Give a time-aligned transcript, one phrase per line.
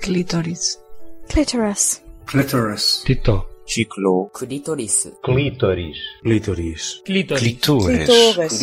[0.00, 0.78] Clítoris.
[1.28, 2.00] Clitoris.
[2.26, 3.02] Clitoris.
[3.04, 3.49] Tito.
[3.64, 4.30] Ciclo.
[4.32, 5.12] Clitoris.
[5.22, 5.98] Clítoris.
[6.22, 7.02] Clitoris.
[7.04, 8.58] Clitoris.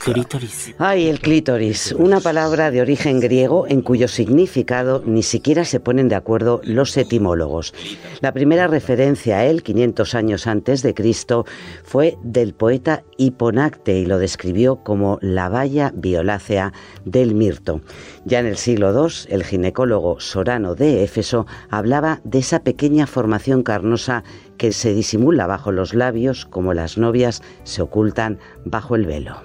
[0.00, 0.74] Clitoris.
[0.78, 6.08] Ay, el clítoris, una palabra de origen griego en cuyo significado ni siquiera se ponen
[6.08, 7.74] de acuerdo los etimólogos.
[8.20, 11.44] La primera referencia a él, 500 años antes de Cristo,
[11.84, 16.72] fue del poeta Hiponacte y lo describió como la valla violácea
[17.04, 17.82] del mirto.
[18.24, 23.06] Ya en el siglo II, el ginecólogo Sorano de Éfeso hablaba de esa pequeña
[23.64, 24.24] carnosa
[24.56, 29.40] que se disimula bajo los labios como las novias se ocultan bajo el velo.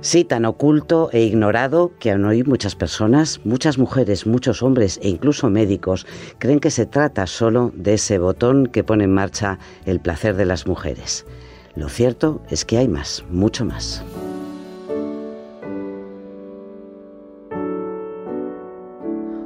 [0.00, 5.08] Sí, tan oculto e ignorado que aún hoy muchas personas, muchas mujeres, muchos hombres e
[5.08, 6.06] incluso médicos
[6.38, 10.46] creen que se trata solo de ese botón que pone en marcha el placer de
[10.46, 11.26] las mujeres.
[11.74, 14.04] Lo cierto es que hay más, mucho más.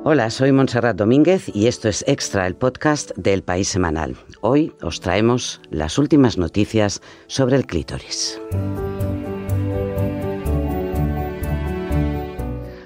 [0.04, 4.16] Hola, soy Montserrat Domínguez y esto es Extra, el podcast del País Semanal.
[4.40, 8.40] Hoy os traemos las últimas noticias sobre el clítoris.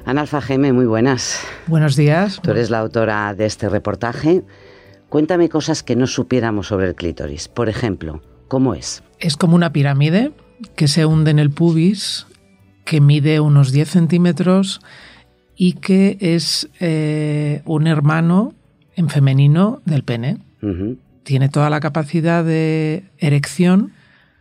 [0.04, 1.40] Analfa Geme, muy buenas.
[1.68, 2.38] Buenos días.
[2.42, 4.44] Tú eres la autora de este reportaje.
[5.08, 7.48] Cuéntame cosas que no supiéramos sobre el clítoris.
[7.48, 9.02] Por ejemplo, ¿cómo es?
[9.20, 10.32] Es como una pirámide
[10.74, 12.26] que se hunde en el pubis,
[12.84, 14.82] que mide unos 10 centímetros
[15.56, 18.52] y que es eh, un hermano
[18.94, 20.38] en femenino del pene.
[21.22, 23.92] Tiene toda la capacidad de erección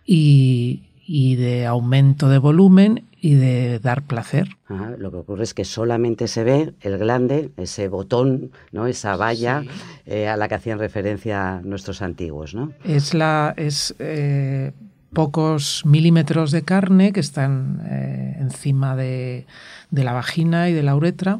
[0.05, 4.49] y, y de aumento de volumen y de dar placer.
[4.67, 8.85] Ajá, Lo que ocurre es que solamente se ve el glande, ese botón, ¿no?
[8.87, 9.69] esa valla Sí.
[10.05, 12.53] eh, a la que hacían referencia nuestros antiguos.
[12.53, 12.71] ¿no?
[12.83, 14.73] Es, la, es eh,
[15.15, 19.47] pocos milímetros de carne que están eh, encima de,
[19.89, 21.39] de la vagina y de la uretra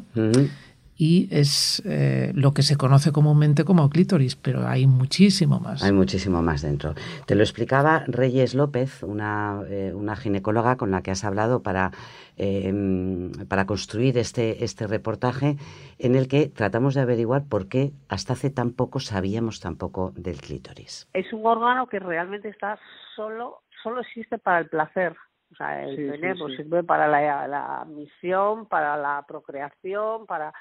[0.98, 5.82] y es eh, lo que se conoce comúnmente como clítoris, pero hay muchísimo más.
[5.82, 6.94] Hay muchísimo más dentro.
[7.26, 11.90] Te lo explicaba Reyes López, una, eh, una ginecóloga con la que has hablado para,
[12.36, 15.56] eh, mm, para construir este, este reportaje,
[15.98, 20.12] en el que tratamos de averiguar por qué hasta hace tan poco sabíamos tan poco
[20.16, 21.08] del clítoris.
[21.12, 22.78] es un órgano que realmente está
[23.14, 25.14] solo solo existe para el placer
[25.52, 30.26] o sea el Sí, pene sí, pues sirve para la, la misión para la procreación
[30.26, 30.52] para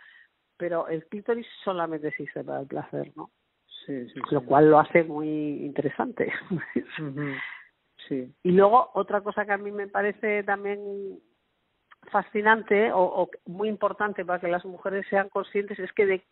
[0.57, 3.31] pero el clítoris solamente existe para el placer no
[3.87, 4.45] Sí, sí, lo sí.
[4.45, 5.27] cual lo hace muy
[5.65, 6.31] interesante.
[8.07, 8.31] Sí.
[8.43, 10.79] y luego otra cosa que a mí me parece también
[12.11, 16.23] fascinante o, o muy importante para que las mujeres sean conscientes es que de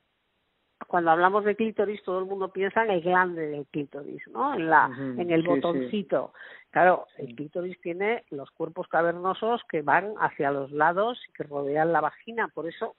[0.94, 4.54] cuando hablamos de clítoris todo el mundo piensa en el glande del clítoris, ¿no?
[4.54, 6.34] En la en el sí, botoncito.
[6.70, 11.94] Claro, el clítoris tiene los cuerpos cavernosos que van hacia los lados y que rodean
[11.94, 12.96] la vagina, por eso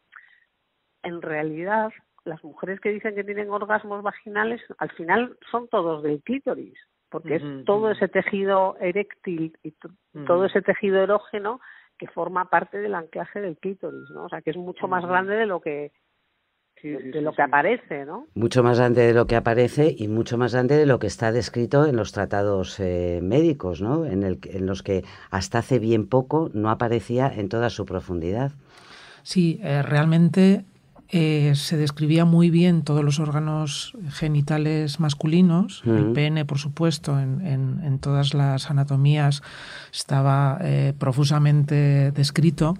[1.04, 1.92] en realidad
[2.24, 6.76] las mujeres que dicen que tienen orgasmos vaginales al final son todos del clítoris,
[7.10, 9.72] porque es todo ese tejido eréctil y
[10.26, 11.60] todo ese tejido erógeno
[11.96, 14.24] que forma parte del anclaje del clítoris, ¿no?
[14.24, 15.92] O sea, que es mucho más grande de lo que
[16.84, 17.36] Sí, sí, de sí, lo sí.
[17.36, 18.26] que aparece, ¿no?
[18.34, 21.32] Mucho más grande de lo que aparece y mucho más grande de lo que está
[21.32, 24.04] descrito en los tratados eh, médicos, ¿no?
[24.04, 28.52] En, el, en los que hasta hace bien poco no aparecía en toda su profundidad.
[29.22, 30.66] Sí, eh, realmente
[31.08, 35.82] eh, se describía muy bien todos los órganos genitales masculinos.
[35.86, 39.42] El pene, por supuesto, en, en- en todas las anatomías
[39.90, 42.76] estaba eh, profusamente descrito.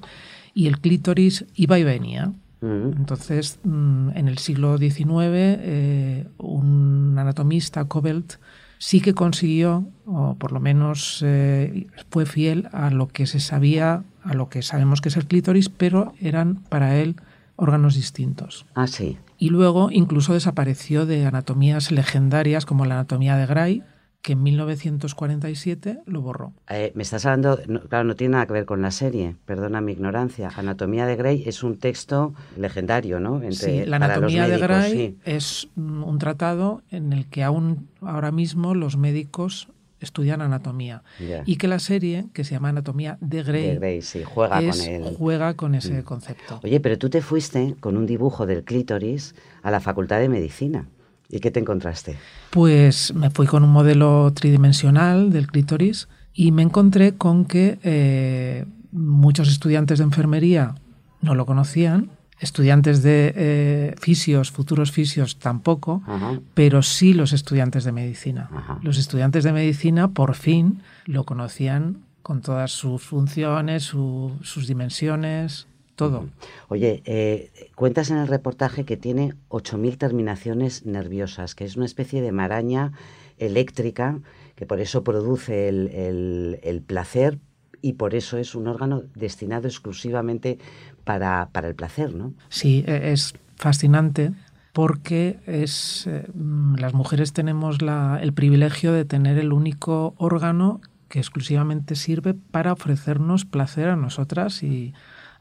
[0.53, 2.33] Y el clítoris iba y venía.
[2.65, 8.35] Entonces, mm, en el siglo XIX, eh, un anatomista, Cobelt,
[8.79, 14.05] sí que consiguió, o por lo menos eh, fue fiel a lo que se sabía,
[14.23, 17.17] a lo que sabemos que es el clítoris, pero eran para él
[17.57, 18.67] órganos distintos.
[18.75, 19.19] Ah, sí.
[19.39, 23.83] Y luego incluso desapareció de anatomías legendarias como la anatomía de Gray,
[24.25, 26.55] que en 1947 lo borró.
[26.71, 29.83] Eh, me estás hablando, no, claro, no tiene nada que ver con la serie, perdona
[29.83, 30.51] mi ignorancia.
[30.57, 33.37] Anatomía de Grey es un texto legendario, ¿no?
[33.43, 34.59] Entre- Sí, la anatomía de
[34.91, 35.19] sí.
[35.27, 39.69] es mm, un tratado en el que aún ahora mismo los médicos
[40.01, 41.03] estudian anatomía
[41.47, 44.79] y que la serie que se llama Anatomía de Grey, De Grey, sí, juega es-
[44.79, 45.03] con él.
[45.03, 45.15] Mm.
[45.17, 46.61] juega con ese concepto.
[46.63, 50.87] Oye, pero tú te fuiste con un dibujo del clítoris a la Facultad de Medicina.
[51.29, 52.17] ¿Y qué te encontraste?
[52.51, 58.67] Pues me fui con un modelo tridimensional del clítoris y me encontré con que eh,
[58.93, 60.75] muchos estudiantes de enfermería
[61.23, 62.11] no lo conocían,
[62.41, 66.39] estudiantes de eh, fisios, futuros fisios tampoco, Ajá.
[66.53, 68.51] pero sí los estudiantes de medicina.
[68.55, 68.79] Ajá.
[68.83, 75.67] Los estudiantes de medicina por fin lo conocían con todas sus funciones, su- sus dimensiones.
[75.95, 76.29] Todo.
[76.69, 82.23] Oye, eh, cuentas en el reportaje que tiene 8.000 terminaciones nerviosas, que es una especie
[82.23, 82.93] de maraña
[83.39, 84.21] eléctrica
[84.55, 87.39] que por eso produce el, placer
[87.83, 90.59] y por eso es un órgano destinado exclusivamente
[91.05, 92.33] para, para el placer, ¿no?
[92.49, 94.33] Sí, e, es fascinante
[94.73, 100.81] porque es, eh, mm, las mujeres tenemos la, el privilegio de tener el único órgano
[101.09, 104.95] que exclusivamente sirve para ofrecernos placer a nosotras y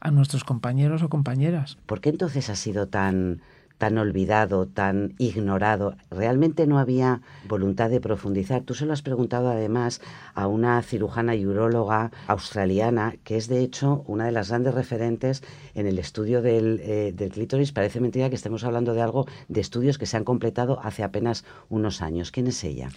[0.04, 1.78] a nuestros compañeros o compañeras.
[1.86, 3.40] ¿Por qué entonces ha sido tan
[3.78, 5.96] tan olvidado, tan ignorado.
[6.10, 8.62] Realmente no había voluntad de profundizar.
[8.62, 10.00] Tú se lo has preguntado además
[10.34, 15.42] a una cirujana y uróloga australiana, que es de hecho una de las grandes referentes
[15.74, 17.72] en el estudio del, eh, del clítoris.
[17.72, 21.44] Parece mentira que estemos hablando de algo, de estudios que se han completado hace apenas
[21.68, 22.30] unos años.
[22.30, 22.90] ¿Quién es ella?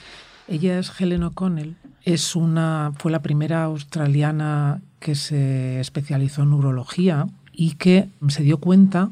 [0.47, 1.75] Ella es Helen O'Connell.
[2.03, 8.59] Es una, fue la primera australiana que se especializó en urología y que se dio
[8.59, 9.09] cuenta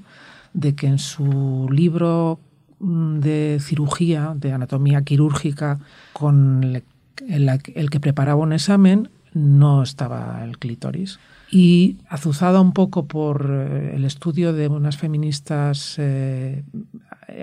[0.54, 2.40] de que en su libro
[2.80, 5.80] mm, de cirugía, de anatomía quirúrgica,
[6.14, 6.82] con
[7.28, 11.20] el, que preparaba un examen, no estaba el clítoris.
[11.52, 16.64] Y azuzada un poco por eh, el estudio de unas feministas eh,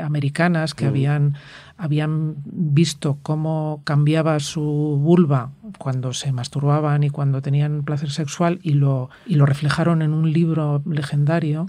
[0.02, 0.88] americanas que mm.
[0.88, 1.34] habían,
[1.76, 8.74] habían visto cómo cambiaba su vulva cuando se masturbaban y cuando tenían placer sexual y
[8.74, 11.66] lo, y lo reflejaron en un libro legendario,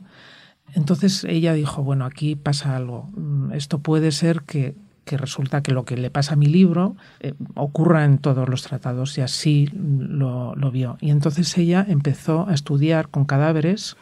[0.74, 3.10] entonces ella dijo, bueno, aquí pasa algo.
[3.16, 4.76] Mm, esto puede ser que,
[5.12, 9.18] resulta que lo que le pasa a mi libro eh, ocurra en todos los tratados
[9.18, 10.98] y así lo, vio.
[11.02, 13.96] Y entonces ella empezó a estudiar con cadáveres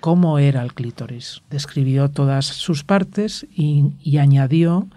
[0.00, 1.42] cómo era el clítoris.
[1.50, 4.88] Describió todas sus partes y, añadió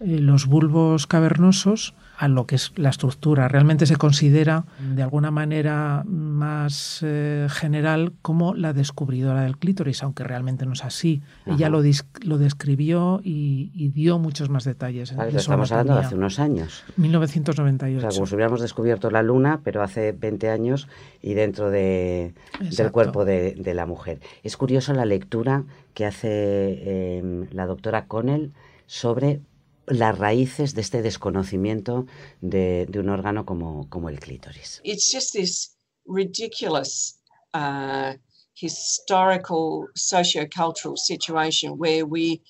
[0.00, 3.48] eh, los bulbos cavernosos a lo que es la estructura.
[3.48, 10.24] Realmente se considera de alguna manera más eh, general como la descubridora del clítoris, aunque
[10.24, 11.22] realmente no es así.
[11.46, 11.82] Ella lo,
[12.22, 15.12] lo describió y, dio muchos más detalles.
[15.12, 16.84] estamos hablando de hace unos años.
[16.96, 17.98] 1998.
[17.98, 20.88] O sea, como si hubiéramos descubierto la luna, pero hace 20 años
[21.22, 24.20] y dentro de, del cuerpo de, la mujer.
[24.42, 25.64] Es curioso la lectura
[25.94, 28.52] que hace em, la doctora Connell
[28.86, 29.40] sobre
[29.86, 32.06] las raíces de este desconocimiento
[32.40, 34.80] de, de un órgano como, como el clítoris.
[34.84, 35.76] It's just this
[36.06, 37.20] ridiculous
[37.54, 38.14] uh,
[38.54, 42.40] historical sociocultural situation where we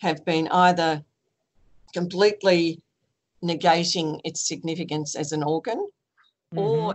[0.00, 1.04] have been either
[1.92, 2.82] completely
[3.42, 5.78] negating its significance as an organ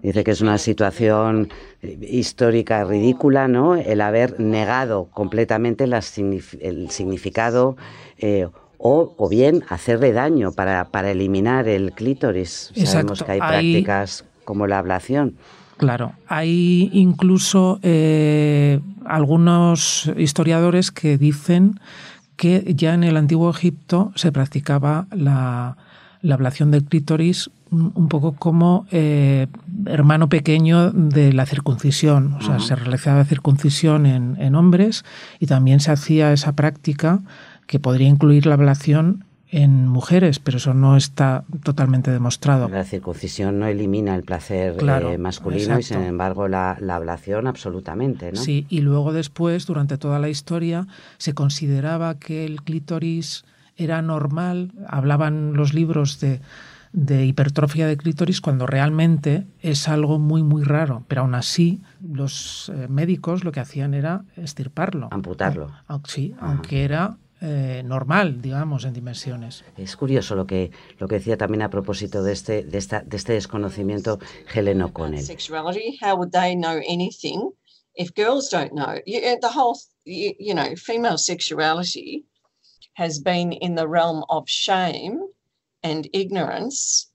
[0.02, 1.50] Dice que es una situación
[1.82, 3.76] histórica ridícula, ¿no?
[3.76, 7.76] El haber negado completamente el significado
[8.18, 8.48] eh,
[8.80, 12.72] o, bien hacerle daño para, eliminar el clítoris.
[12.86, 15.36] Sabemos que hay, prácticas como la ablación.
[15.78, 21.80] Claro, hay incluso eh, algunos historiadores que dicen
[22.36, 25.78] que ya en el antiguo Egipto se practicaba la,
[26.30, 29.48] ablación del clítoris un poco como eh,
[29.86, 32.34] hermano pequeño de la circuncisión.
[32.34, 35.06] O sea, se realizaba circuncisión en, en, hombres
[35.40, 37.22] y también se hacía esa práctica
[37.70, 42.68] que podría incluir la ablación en mujeres, pero eso no está totalmente demostrado.
[42.68, 48.42] La circuncisión no elimina el placer eh, masculino y sin embargo la, ablación absolutamente, ¿no?
[48.42, 50.88] Sí, y luego después, durante toda la historia,
[51.20, 53.46] se consideraba que el clítoris
[53.78, 56.42] era normal, hablaban los libros de,
[56.92, 62.72] de hipertrofia de clítoris cuando realmente es algo muy muy raro, pero aún así los
[62.74, 65.10] eh, médicos lo que hacían era estirparlo.
[65.12, 65.70] Amputarlo.
[66.06, 69.64] sí, aunque era eh, normal, digamos, en dimensiones.
[69.78, 73.18] Es curioso lo que, lo que decía también a propósito de este, de esta, de
[73.18, 74.20] este desconocimiento
[74.54, 75.26] Helen O'Connell.
[76.02, 77.52] How would they know anything
[77.96, 78.96] if girls don't know?
[79.08, 82.26] Uh, the whole, you know, female sexuality
[82.94, 85.20] has been in the realm of shame
[85.84, 87.09] and ignorance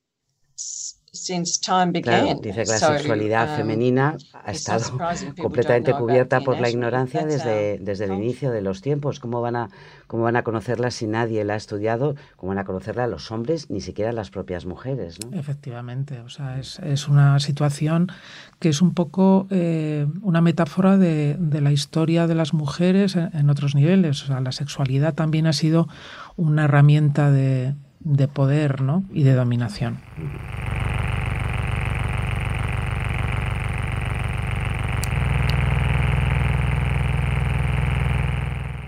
[2.02, 4.98] Claro, dice que la sexualidad um, femenina ha estado
[5.40, 9.20] completamente cubierta por la ignorancia desde, desde el inicio de los tiempos.
[9.20, 9.70] ¿Cómo van, a,
[10.06, 12.14] ¿Cómo van a conocerla si nadie la ha estudiado?
[12.36, 15.18] ¿Cómo van a conocerla los hombres, ni siquiera las propias mujeres?
[15.32, 18.12] Efectivamente, o sea, es, es, una situación
[18.58, 23.30] que es un poco eh, una metáfora de, de, la historia de las mujeres en,
[23.34, 24.22] en, otros niveles.
[24.22, 25.88] O sea, la sexualidad también ha sido
[26.36, 29.02] una herramienta de, de poder ¿no?
[29.12, 29.98] y de dominación.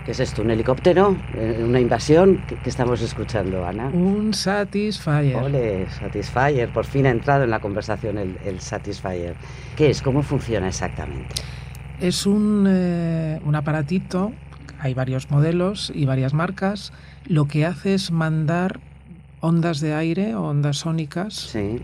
[0.07, 0.41] ¿Qué es esto?
[0.41, 1.17] ¿Un helicóptero?
[1.35, 2.41] Eh, ¿Una invasión?
[2.47, 3.87] ¿Qué, estamos escuchando, Ana?
[3.89, 5.35] Un Satisfyer.
[5.35, 6.69] Ole, Satisfyer.
[6.69, 9.35] Por fin ha entrado en la conversación el, el Satisfyer.
[9.75, 10.01] ¿Qué es?
[10.01, 11.35] ¿Cómo funciona exactamente?
[11.99, 14.31] Es un, eh, un aparatito,
[14.79, 16.93] hay varios modelos y varias marcas.
[17.25, 18.79] Lo que hace es mandar
[19.41, 21.81] ondas de aire o ondas sónicas Sí.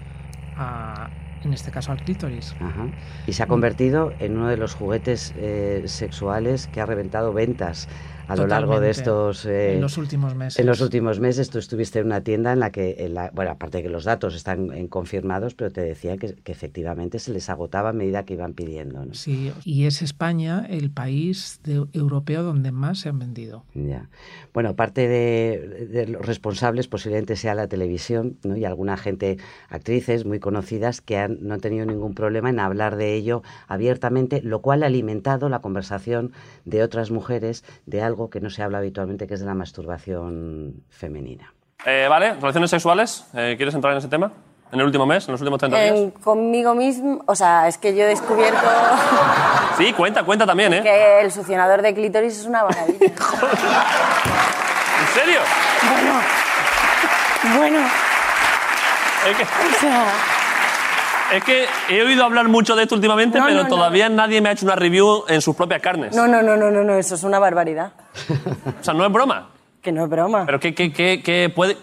[0.55, 1.09] a,
[1.43, 2.55] en este caso al clítoris.
[2.61, 2.87] Ajá.
[3.27, 7.89] Y se ha convertido en uno de los juguetes eh, sexuales que ha reventado ventas
[8.27, 9.45] a lo largo de estos...
[9.45, 10.59] eh, en los últimos meses.
[10.59, 13.51] en los últimos meses tú estuviste en una tienda en la que, en la- bueno,
[13.51, 17.31] aparte de que los datos están en confirmados, pero te decían que, que efectivamente se
[17.33, 19.05] les agotaba a medida que iban pidiendo.
[19.05, 19.13] ¿no?
[19.13, 23.63] Sí, y es España el país de- europeo donde más se han vendido.
[23.73, 24.09] Ya.
[24.53, 28.55] Bueno, parte de, de los responsables posiblemente sea la televisión ¿no?
[28.55, 29.37] y alguna gente,
[29.69, 34.41] actrices muy conocidas, que han, no han tenido ningún problema en hablar de ello abiertamente,
[34.41, 36.31] lo cual ha alimentado la conversación
[36.65, 40.83] de otras mujeres de algo que no se habla habitualmente, que es de la masturbación
[40.89, 41.53] femenina.
[41.85, 43.25] Eh, vale, relaciones sexuales.
[43.33, 44.31] Eh, ¿Quieres entrar en ese tema?
[44.71, 45.27] ¿En el último mes?
[45.27, 45.95] ¿En los últimos 30 días?
[45.95, 48.59] En- conmigo mismo, o sea, es que yo he descubierto
[49.77, 50.81] Sí, cuenta, cuenta también, ¿eh?
[50.81, 52.99] que el succionador de clítoris es una maravilla.
[55.01, 55.39] ¿En serio?
[55.97, 56.13] bueno,
[57.57, 57.79] bueno,
[59.29, 60.05] Es que, o sea,
[61.33, 63.69] es que he oído hablar mucho de esto últimamente, No, pero no, no.
[63.69, 66.15] todavía nadie me ha hecho una review en sus propias carnes.
[66.15, 67.91] no, no, no, no, no, no, eso es una barbaridad.
[68.79, 69.49] O sea, no es broma.
[69.81, 70.45] Que no es broma.
[70.45, 71.77] Pero ¿qué, qué, qué, qué puede,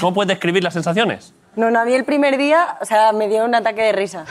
[0.00, 1.32] ¿cómo puedes describir las sensaciones?
[1.56, 4.24] No, no, a mí el primer día, o sea, me dio un ataque de risa.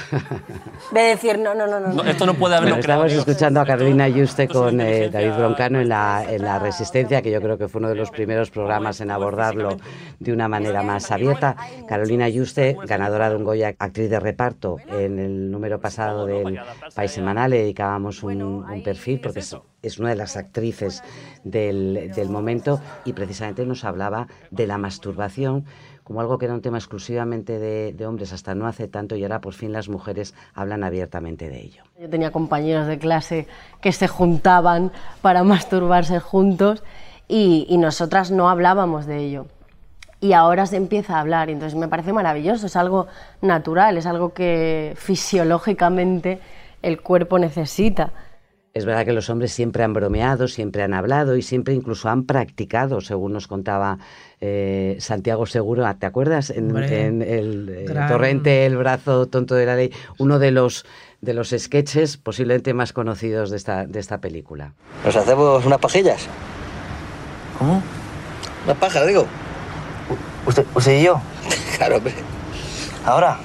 [0.91, 1.93] De decir, no, no, no, no.
[1.93, 3.05] No, esto no puede haberlo Bueno, creado.
[3.05, 7.31] estamos escuchando a Carolina Yuste con eh, David Broncano en la, en la Resistencia, que
[7.31, 9.77] yo creo que fue uno de los primeros programas en abordarlo
[10.19, 11.55] de una manera más abierta.
[11.87, 14.75] Carolina Yuste, ganadora de un Goya, actriz de reparto.
[14.87, 16.59] En el número pasado del
[16.93, 19.41] País Semanal le dedicábamos un, un perfil porque
[19.83, 21.03] es, una de las actrices
[21.43, 25.65] del, momento y precisamente nos hablaba de la masturbación
[26.03, 29.39] como algo que era un tema exclusivamente de, hombres hasta no hace tanto y ahora
[29.39, 31.83] por fin las mujeres hablan abiertamente de ello.
[31.99, 33.47] Yo tenía compañeros de clase
[33.81, 36.83] que se juntaban para masturbarse juntos
[37.27, 39.45] y, nosotras no hablábamos de ello.
[40.19, 43.07] Y ahora se empieza a hablar, entonces me parece maravilloso, es algo
[43.41, 46.39] natural, es algo que fisiológicamente
[46.81, 48.11] el cuerpo necesita.
[48.73, 52.23] Es verdad que los hombres siempre han bromeado, siempre han hablado y siempre incluso han
[52.23, 53.99] practicado, según nos contaba
[54.41, 55.85] eh, Santiago Seguro.
[55.99, 56.49] ¿Te acuerdas?
[56.49, 60.49] En, Hombre, en el eh, gran- torrente El brazo tonto de la ley, uno de
[60.49, 60.85] los
[61.21, 64.73] de los sketches posiblemente más conocidos de esta, de esta película.
[65.05, 66.27] ¿Nos hacemos unas pajillas?
[67.59, 67.81] ¿Cómo?
[68.65, 69.27] Unas pajas, digo.
[70.47, 71.21] ¿Usted, usted y yo?
[71.77, 72.13] Claro, hombre.
[73.05, 73.37] ¿Ahora?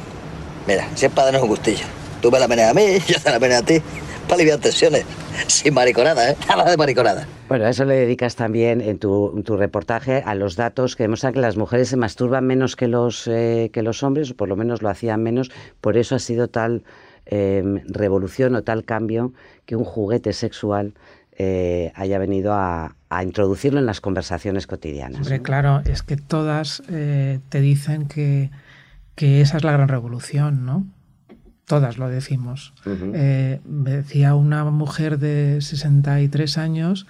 [0.66, 1.84] Mira, siempre para darnos un gustillo.
[2.22, 3.80] Tú me la meneas a mí, yo te la meneo a ti.
[4.28, 5.06] Para aliviar tensiones.
[5.46, 6.36] Sin mariconada, ¿eh?
[6.46, 7.26] Nada de mariconada.
[7.48, 11.04] Bueno, a eso le dedicas también en tu, en tu reportaje a los datos que
[11.04, 14.50] demuestran que las mujeres se masturban menos que los, eh, que los hombres, o por
[14.50, 15.50] lo menos lo hacían menos.
[15.80, 16.84] Por eso ha sido tal
[17.24, 19.32] eh, revolución o tal cambio
[19.64, 20.92] que un juguete sexual
[21.38, 25.20] eh, haya venido a, a introducirlo en las conversaciones cotidianas.
[25.20, 25.42] Hombre, ¿no?
[25.42, 28.50] claro, es que todas eh, te dicen que,
[29.14, 30.86] que esa es la gran revolución, ¿no?
[31.68, 32.72] Todas lo decimos.
[32.86, 37.06] Eh, me decía una mujer de 63 años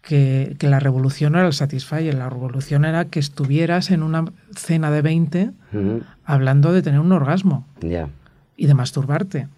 [0.00, 4.24] que, que la revolución no era el Satisfyer, la revolución era que estuvieras en una
[4.54, 7.66] cena de 20 Ujú, hablando de tener un orgasmo
[8.56, 9.48] y de masturbarte.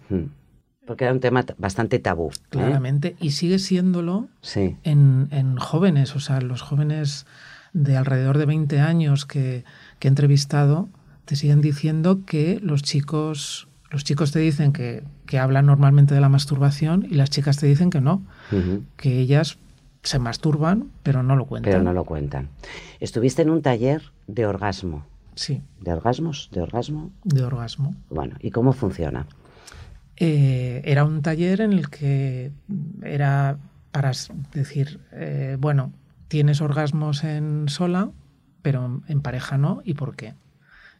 [0.87, 2.31] Porque era un tema bastante tabú.
[2.31, 2.39] ¿eh?
[2.49, 4.75] claramente, y sigue siéndolo Sí.
[4.83, 7.27] en, en jóvenes, o sea, los jóvenes
[7.73, 9.63] de alrededor de 20 años que,
[9.99, 10.89] que he entrevistado
[11.25, 16.21] te siguen diciendo que los chicos, los chicos te dicen que, que hablan normalmente de
[16.21, 18.21] la masturbación y las chicas te dicen que no,
[18.97, 19.57] que ellas
[20.03, 21.71] se masturban pero no lo cuentan.
[21.71, 22.49] Pero no lo cuentan.
[22.99, 25.05] Estuviste en un taller de orgasmo.
[25.35, 26.49] Sí, ¿De orgasmos?
[26.51, 27.11] ¿De orgasmo?
[27.23, 27.95] de orgasmo.
[28.09, 29.25] Bueno, ¿y cómo funciona?
[30.17, 32.51] Eh, era un taller en el que
[33.03, 33.57] era
[33.91, 34.11] para
[34.53, 35.93] decir, eh, bueno,
[36.27, 38.11] tienes orgasmos en sola,
[38.61, 40.33] pero en pareja no, ¿y por qué?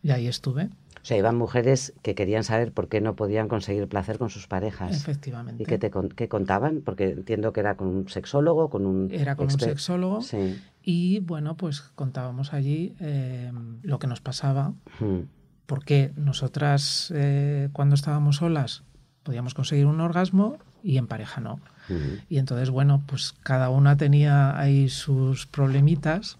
[0.01, 0.69] Y ahí estuve,
[1.01, 4.47] O sea, iban mujeres que querían saber por qué no podían conseguir placer con sus
[4.47, 4.91] parejas.
[4.95, 5.63] efectivamente.
[5.63, 6.81] ¿Y qué te qué contaban?
[6.83, 9.09] Porque entiendo que era con un sexólogo, con un...
[9.11, 10.59] Era con un sexólogo Sí.
[10.83, 13.51] y bueno, pues contábamos allí eh,
[13.81, 15.19] lo que nos pasaba, Mm.
[15.65, 18.83] porque nosotras eh, cuando estábamos solas
[19.23, 21.59] podíamos conseguir un orgasmo y en pareja no.
[21.89, 21.99] Ujú.
[22.29, 26.37] Y entonces, bueno, pues cada una tenía ahí sus problemitas.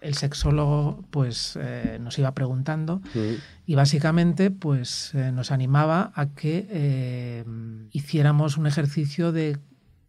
[0.00, 3.34] El sexólogo pues eh, nos iba preguntando Mm.
[3.66, 7.44] y básicamente pues eh, nos animaba a que eh,
[7.92, 9.58] hiciéramos un ejercicio de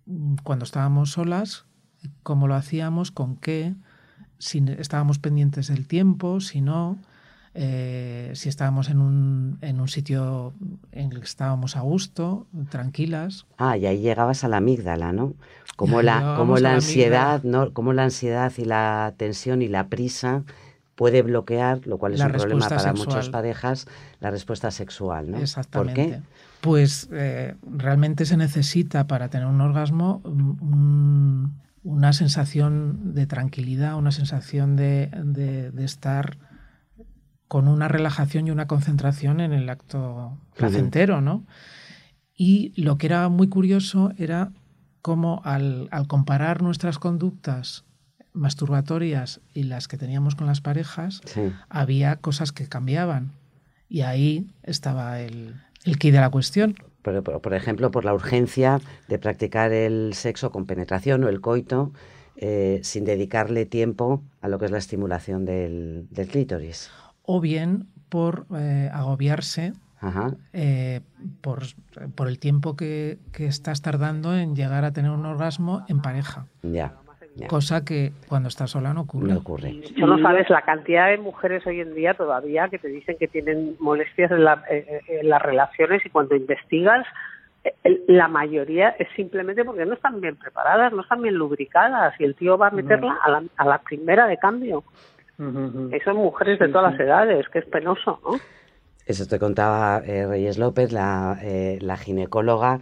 [0.06, 1.66] mm, cuando estábamos solas,
[2.24, 3.76] cómo lo hacíamos, con qué,
[4.40, 6.98] si estábamos pendientes del tiempo, si no,
[7.54, 10.54] eh, si estábamos en un, en un sitio
[10.92, 13.46] en el que estábamos a gusto, tranquilas.
[13.58, 15.34] Ah, y ahí llegabas a la amígdala, ¿no?
[15.76, 17.74] Como la, como la la ansiedad, ¿no?
[17.74, 20.44] Como la ansiedad y la tensión y la prisa
[20.96, 22.98] puede bloquear, lo cual es La un problema para sexual.
[22.98, 23.88] muchas parejas,
[24.20, 25.38] la respuesta sexual, ¿no?
[25.40, 26.04] Exactamente.
[26.04, 26.22] ¿Por qué?
[26.62, 34.12] Pues eh, realmente se necesita para tener un orgasmo un- una sensación de tranquilidad, una
[34.12, 36.38] sensación de, de- de estar
[37.52, 41.44] con una relajación y una concentración en el acto placentero, ¿no?
[42.34, 44.54] Y lo que era muy curioso era
[45.02, 47.84] cómo al, al comparar nuestras conductas
[48.32, 51.52] masturbatorias y las que teníamos con las parejas, Sí.
[51.68, 53.34] había cosas que cambiaban.
[53.90, 56.76] Y ahí estaba el, el quid de la cuestión.
[57.02, 58.80] Por, por ejemplo, por la urgencia
[59.10, 61.92] de practicar el sexo con penetración o el coito
[62.38, 66.90] eh, sin dedicarle tiempo a lo que es la estimulación del, del clítoris.
[67.24, 70.32] O bien por eh, agobiarse Ajá.
[70.54, 71.02] eh,
[71.42, 71.60] por,
[72.16, 76.46] por el tiempo que, que estás tardando en llegar a tener un orgasmo en pareja.
[76.64, 76.94] Ya.
[77.36, 77.48] ya.
[77.48, 79.32] Cosa que cuando estás sola no ocurre.
[79.32, 79.82] No ocurre.
[79.96, 83.28] Yo no sabes la cantidad de mujeres hoy en día todavía que te dicen que
[83.28, 87.06] tienen molestias en, la- eh, eh, en las relaciones y cuando investigas
[87.64, 92.20] eh, el- la mayoría es simplemente porque no están bien preparadas, no están bien lubricadas
[92.20, 94.84] y el tío va a meterla a la, a la primera de cambio.
[95.92, 97.00] Eso en mujeres de todas sí.
[97.00, 98.38] las edades, que es penoso, ¿no?
[99.06, 102.80] Eso te contaba eh, Reyes López, la, eh, la ginecóloga.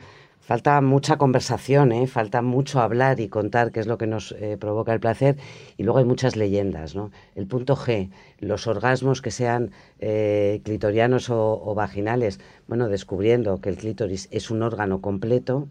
[0.49, 2.07] Falta mucha conversación, ¿eh?
[2.07, 5.37] falta mucho hablar y contar qué es lo que nos eh, provoca el placer.
[5.77, 6.95] Y luego hay muchas leyendas.
[6.95, 7.11] ¿no?
[7.35, 13.69] El punto G, los orgasmos que sean eh, clitorianos o, o vaginales, bueno, descubriendo que
[13.69, 15.67] el clítoris es un órgano completo,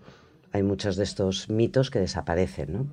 [0.52, 2.72] hay muchos de estos mitos que desaparecen.
[2.72, 2.86] ¿no?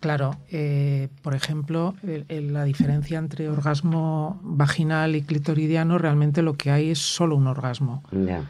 [0.00, 6.54] Claro, eh, por ejemplo, el- el- la diferencia entre orgasmo vaginal y clitoridiano, realmente lo
[6.54, 8.02] que hay es solo un orgasmo.
[8.12, 8.44] Ya.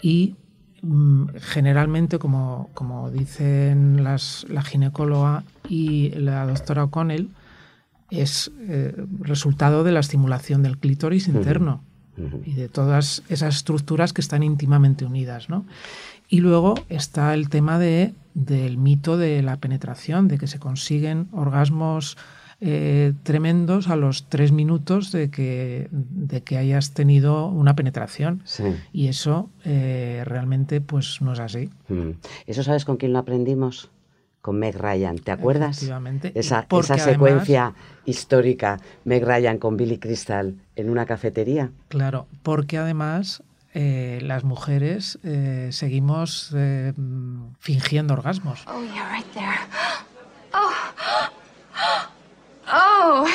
[0.00, 0.36] Y
[0.82, 7.30] mm, generalmente, como, como dicen las, la ginecóloga y la doctora O'Connell,
[8.10, 11.82] es eh, resultado de la estimulación del clítoris interno
[12.46, 15.50] y de todas esas estructuras que están íntimamente unidas.
[15.50, 15.66] ¿no?
[16.28, 21.28] Y luego está el tema de, del mito de la penetración, de que se consiguen
[21.32, 22.16] orgasmos
[22.60, 28.40] eh, tremendos a los tres minutos de que, de que hayas tenido una penetración.
[28.44, 28.64] Sí.
[28.92, 31.70] Y eso eh, realmente pues no es así.
[31.88, 32.10] Mm.
[32.46, 33.90] ¿Eso sabes con quién lo aprendimos?
[34.40, 35.76] Con Meg Ryan, ¿te acuerdas?
[35.78, 36.32] Efectivamente.
[36.34, 41.72] Esa, esa además- secuencia histórica, Meg Ryan con Billy Crystal en una cafetería.
[41.88, 43.42] Claro, porque además
[43.78, 46.94] eh, las mujeres eh, seguimos eh,
[47.60, 48.64] fingiendo orgasmos.
[48.66, 49.58] Oh, yeah, right there.
[50.54, 50.72] Oh.
[52.68, 53.28] Oh.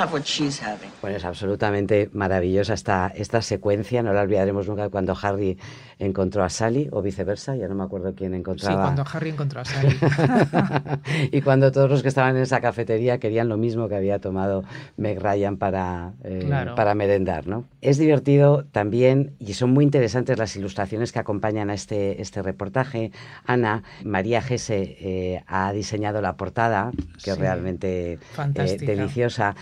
[0.00, 0.89] Have what she's having.
[1.02, 5.56] Bueno, es absolutamente maravillosa esta, esta secuencia, no la olvidaremos nunca cuando Harry
[5.98, 8.82] encontró a Sally o viceversa, ya no me acuerdo quién Sí, encontraba.
[8.84, 9.96] cuando Harry encontró a Sally.
[11.32, 14.64] y cuando todos los que estaban en esa cafetería querían lo mismo que había tomado
[14.96, 16.74] Meg Ryan para, eh, Claro.
[16.74, 17.64] para merendar, ¿no?
[17.80, 23.10] Es divertido también y son muy interesantes las ilustraciones que acompañan a este, este reportaje.
[23.46, 26.90] Ana, María Gese eh, ha diseñado la portada,
[27.22, 27.40] que es Sí.
[27.40, 29.54] realmente eh, deliciosa.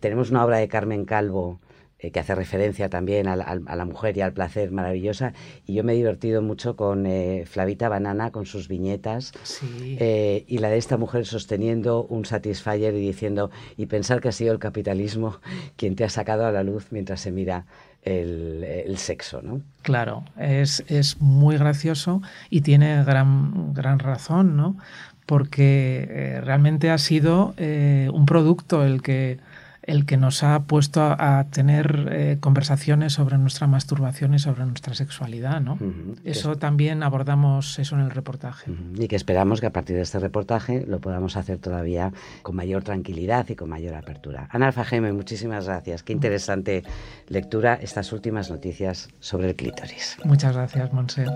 [0.00, 1.60] Tenemos una obra de Carmen Calvo
[1.98, 5.32] eh, que hace referencia también al- al- a, la mujer y al placer maravillosa.
[5.66, 9.32] Y yo me he divertido mucho con eh, Flavita Banana, con sus viñetas.
[9.44, 9.96] Sí.
[9.98, 14.32] Eh, y la de esta mujer sosteniendo un Satisfyer y diciendo, y pensar que ha
[14.32, 15.38] sido el capitalismo
[15.76, 17.64] quien te ha sacado a la luz mientras se mira
[18.02, 19.62] el, el sexo, ¿no?
[19.80, 24.76] Claro, es, es muy gracioso y tiene gran, gran razón, ¿no?
[25.24, 29.38] Porque eh, realmente ha sido eh, un producto el que,
[29.86, 34.66] el que nos ha puesto a, a tener eh, conversaciones sobre nuestra masturbación y sobre
[34.66, 35.78] nuestra sexualidad, ¿no?
[36.24, 38.70] Eso también abordamos eso en el reportaje.
[38.94, 42.82] Y que esperamos que a partir de este reportaje lo podamos hacer todavía con mayor
[42.82, 44.48] tranquilidad y con mayor apertura.
[44.50, 46.02] Ana Alfajeme, muchísimas gracias.
[46.02, 46.82] Qué interesante
[47.28, 50.16] lectura estas últimas noticias sobre el clítoris.
[50.24, 51.26] Muchas gracias, Monse.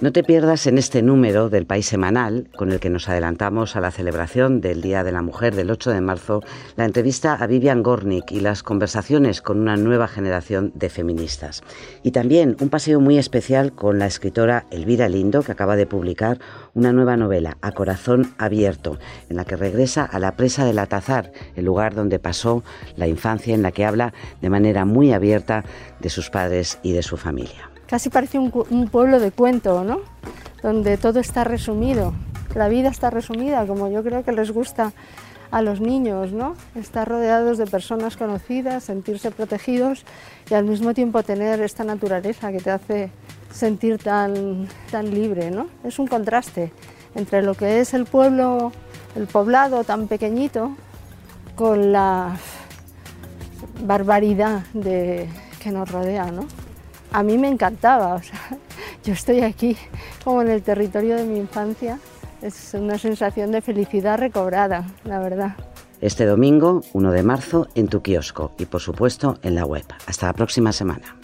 [0.00, 3.80] No te pierdas en este número del País Semanal, con el que nos adelantamos a
[3.80, 6.42] la celebración del Día de la Mujer del 8 de marzo,
[6.76, 11.62] la entrevista a Vivian Gornick y las conversaciones con una nueva generación de feministas.
[12.02, 16.38] Y también un paseo muy especial con la escritora Elvira Lindo, que acaba de publicar
[16.72, 21.30] una nueva novela, A Corazón Abierto, en la que regresa a la presa del Atazar,
[21.56, 22.64] el lugar donde pasó
[22.96, 25.62] la infancia, en la que habla de manera muy abierta
[26.00, 30.00] de sus padres y de su familia casi parece un, pueblo de cuento, ¿no?
[30.62, 32.14] Donde todo está resumido,
[32.54, 34.92] la vida está resumida, como yo creo que les gusta
[35.50, 36.54] a los niños, ¿no?
[36.76, 40.04] Estar rodeados de personas conocidas, sentirse protegidos
[40.48, 43.10] y al mismo tiempo tener esta naturaleza que te hace
[43.52, 45.66] sentir tan, tan libre, ¿no?
[45.82, 46.72] Es un contraste
[47.16, 48.70] entre lo que es el pueblo,
[49.16, 50.76] el poblado tan pequeñito,
[51.56, 52.36] con la
[53.82, 55.28] barbaridad de,
[55.60, 56.46] que nos rodea, ¿no?
[57.12, 58.14] A mí me encantaba.
[58.14, 58.40] O sea,
[59.04, 59.76] yo estoy aquí
[60.24, 61.98] como en el territorio de mi infancia.
[62.42, 65.56] Es una sensación de felicidad recobrada, la verdad.
[66.00, 69.84] Este domingo, 1 de marzo, en tu kiosco y por supuesto en la web.
[70.06, 71.16] Hasta la próxima semana.